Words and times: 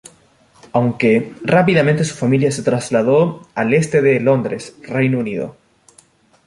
Aunque, 0.73 1.33
rápidamente 1.43 2.03
su 2.03 2.15
familia 2.15 2.51
se 2.51 2.63
trasladó 2.63 3.47
al 3.53 3.71
este 3.75 4.01
de 4.01 4.19
Londres, 4.19 4.75
Reino 4.81 5.19
Unido. 5.19 5.55